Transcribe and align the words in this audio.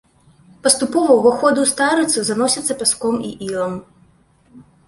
Паступова 0.67 1.17
ўваходы 1.17 1.59
ў 1.65 1.71
старыцу 1.73 2.19
заносяцца 2.31 2.79
пяском 2.81 3.15
і 3.29 3.39
ілам. 3.49 3.77